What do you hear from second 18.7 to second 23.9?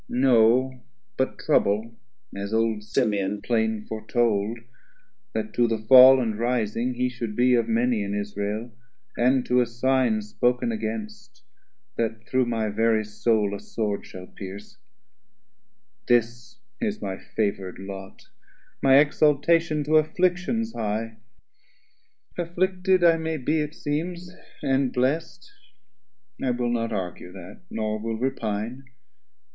My Exaltation to Afflictions high; Afflicted I may be, it